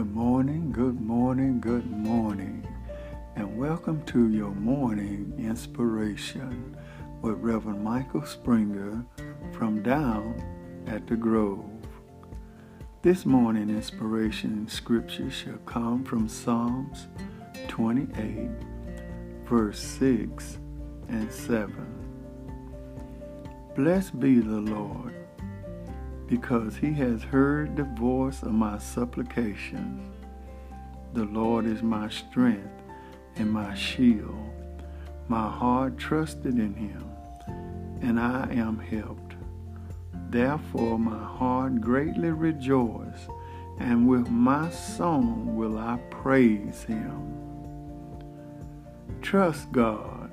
[0.00, 2.66] Good morning, good morning, good morning,
[3.36, 6.74] and welcome to your morning inspiration
[7.20, 9.04] with Reverend Michael Springer
[9.52, 10.42] from Down
[10.86, 11.86] at the Grove.
[13.02, 17.06] This morning inspiration scripture shall come from Psalms
[17.68, 18.48] 28,
[19.44, 20.58] verse 6
[21.10, 21.76] and 7.
[23.76, 25.14] Blessed be the Lord
[26.30, 30.14] because he has heard the voice of my supplications.
[31.12, 32.70] The Lord is my strength
[33.34, 34.38] and my shield.
[35.26, 37.04] My heart trusted in him,
[38.00, 39.34] and I am helped.
[40.30, 43.28] Therefore my heart greatly rejoiced,
[43.80, 47.34] and with my song will I praise him.
[49.20, 50.30] Trust God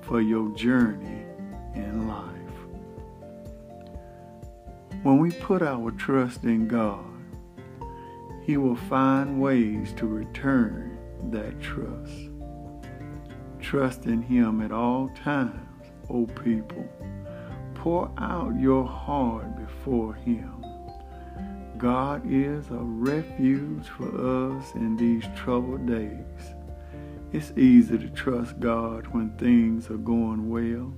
[0.00, 1.24] for your journey
[1.74, 2.33] in life.
[5.04, 7.04] When we put our trust in God,
[8.42, 10.96] He will find ways to return
[11.30, 12.30] that trust.
[13.60, 16.88] Trust in Him at all times, O people.
[17.74, 20.64] Pour out your heart before Him.
[21.76, 26.54] God is a refuge for us in these troubled days.
[27.30, 30.94] It's easy to trust God when things are going well,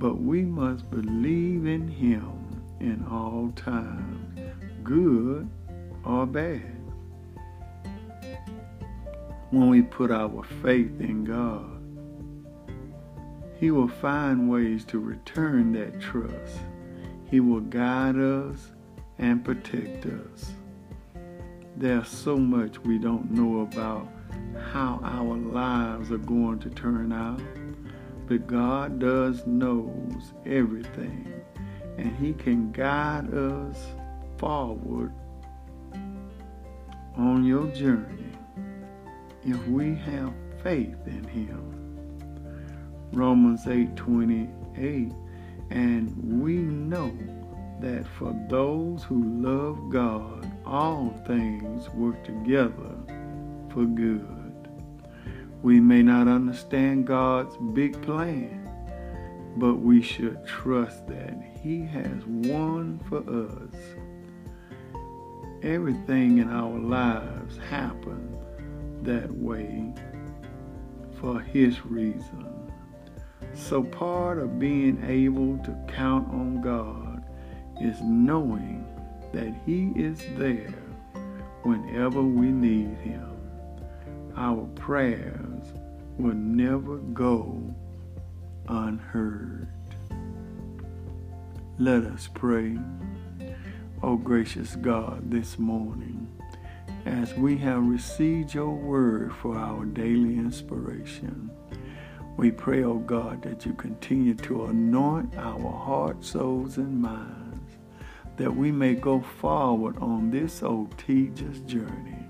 [0.00, 2.43] but we must believe in Him
[2.84, 4.38] in all times,
[4.82, 5.48] good
[6.04, 6.60] or bad.
[9.50, 11.80] When we put our faith in God,
[13.58, 16.58] He will find ways to return that trust.
[17.30, 18.72] He will guide us
[19.18, 20.52] and protect us.
[21.76, 24.08] There's so much we don't know about
[24.72, 27.40] how our lives are going to turn out,
[28.26, 31.43] but God does knows everything
[31.98, 33.86] and He can guide us
[34.38, 35.12] forward
[37.16, 38.32] on your journey
[39.44, 41.70] if we have faith in Him.
[43.12, 45.12] Romans 8 28,
[45.70, 47.12] and we know
[47.80, 52.94] that for those who love God, all things work together
[53.70, 54.68] for good.
[55.62, 58.68] We may not understand God's big plan,
[59.56, 63.74] but we should trust that He has one for us.
[65.62, 68.44] Everything in our lives happens
[69.02, 69.92] that way
[71.20, 72.50] for His reason.
[73.54, 77.24] So, part of being able to count on God
[77.80, 78.84] is knowing
[79.32, 80.74] that He is there
[81.62, 83.30] whenever we need Him.
[84.36, 85.72] Our prayers
[86.18, 87.74] will never go
[88.68, 89.68] unheard.
[91.78, 92.78] Let us pray.
[94.02, 96.28] O gracious God, this morning,
[97.06, 101.50] as we have received your word for our daily inspiration,
[102.36, 107.76] we pray, O God, that you continue to anoint our hearts, souls, and minds,
[108.36, 112.26] that we may go forward on this old tedious journey.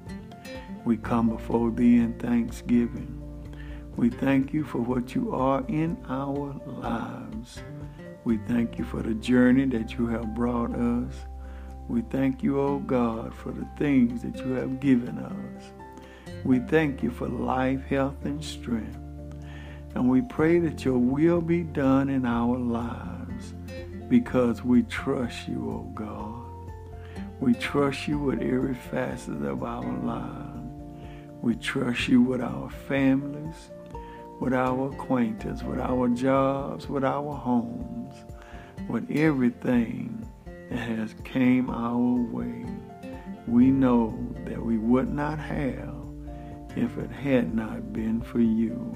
[0.85, 3.24] We come before thee in thanksgiving
[3.97, 7.61] we thank you for what you are in our lives.
[8.25, 11.13] We thank you for the journey that you have brought us.
[11.89, 16.33] We thank you, O oh God, for the things that you have given us.
[16.43, 18.99] We thank you for life, health, and strength.
[19.95, 23.55] And we pray that your will be done in our lives
[24.09, 26.45] because we trust you, O oh God.
[27.41, 30.54] We trust you with every facet of our lives.
[31.45, 33.71] We trust you with our families
[34.41, 38.15] with our acquaintance, with our jobs, with our homes,
[38.89, 40.29] with everything
[40.71, 41.97] that has came our
[42.33, 42.65] way.
[43.47, 45.95] We know that we would not have
[46.77, 48.95] if it had not been for you.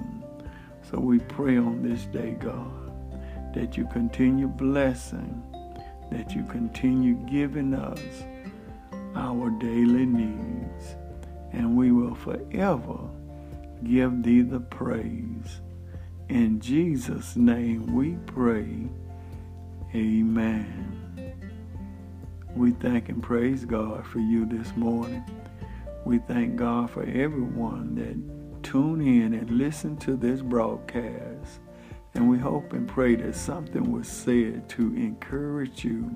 [0.91, 2.93] So we pray on this day, God,
[3.55, 5.43] that you continue blessing,
[6.11, 8.01] that you continue giving us
[9.15, 10.97] our daily needs,
[11.53, 12.99] and we will forever
[13.85, 15.61] give thee the praise.
[16.29, 18.89] In Jesus' name we pray.
[19.95, 21.35] Amen.
[22.55, 25.25] We thank and praise God for you this morning.
[26.05, 31.61] We thank God for everyone that tune in and listen to this broadcast.
[32.15, 36.15] And we hope and pray that something was said to encourage you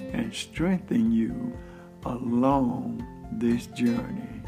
[0.00, 1.56] and strengthen you
[2.04, 4.42] along this journey.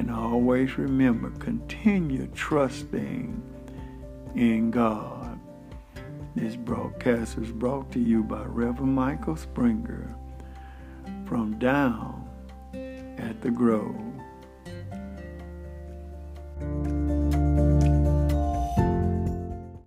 [0.00, 3.42] And always remember, continue trusting
[4.34, 5.38] in God.
[6.34, 10.16] This broadcast is brought to you by Reverend Michael Springer
[11.26, 12.26] from Down
[13.18, 14.09] at the Grove.